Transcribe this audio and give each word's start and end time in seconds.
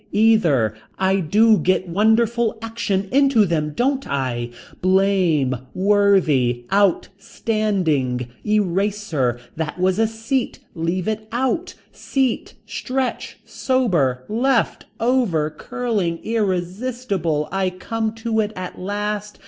Either. 0.13 0.73
I 0.97 1.17
do 1.19 1.59
get 1.59 1.87
wonderful 1.87 2.57
action 2.63 3.07
into 3.11 3.45
them 3.45 3.73
don't 3.75 4.07
I. 4.07 4.49
Blame. 4.81 5.55
Worthy. 5.75 6.65
Out. 6.71 7.09
Standing. 7.19 8.27
Eraser. 8.43 9.39
That 9.55 9.77
was 9.77 9.99
a 9.99 10.07
seat. 10.07 10.57
Leave 10.73 11.07
it 11.07 11.27
out. 11.31 11.75
Seat. 11.91 12.55
Stretch. 12.65 13.37
Sober. 13.45 14.23
Left. 14.27 14.85
Over. 14.99 15.51
Curling. 15.51 16.17
Irresistible. 16.23 17.47
I 17.51 17.69
come 17.69 18.15
to 18.25 18.39
it 18.39 18.53
at 18.55 18.79
last. 18.79 19.37